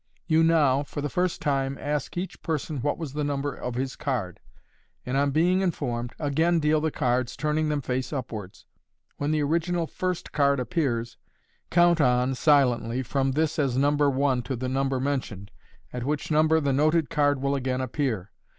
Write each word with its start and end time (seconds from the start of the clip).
You 0.25 0.43
now, 0.43 0.81
for 0.81 0.99
the 0.99 1.11
first 1.11 1.43
time, 1.43 1.77
ask 1.79 2.17
each 2.17 2.41
person 2.41 2.79
what 2.81 2.97
was 2.97 3.13
the 3.13 3.23
number 3.23 3.53
of 3.53 3.75
his 3.75 3.95
card, 3.95 4.39
and, 5.05 5.15
on 5.15 5.29
being 5.29 5.61
informed, 5.61 6.13
again 6.17 6.59
deal 6.59 6.81
the 6.81 6.89
cards, 6.89 7.37
turning 7.37 7.69
them 7.69 7.81
face 7.81 8.11
upwards. 8.11 8.65
When 9.17 9.29
the 9.29 9.43
original 9.43 9.85
first 9.85 10.31
card 10.31 10.59
appears, 10.59 11.17
count 11.69 12.01
on 12.01 12.33
(silently) 12.33 13.03
frorr 13.03 13.31
this 13.35 13.59
as 13.59 13.77
number 13.77 14.09
one 14.09 14.41
to 14.41 14.55
the 14.55 14.67
number 14.67 14.99
mentioned, 14.99 15.51
at 15.93 16.03
which 16.03 16.31
number 16.31 16.59
the 16.59 16.73
noted 16.73 17.11
card 17.11 17.39
will 17.39 17.53
again 17.53 17.79
appear. 17.79 18.31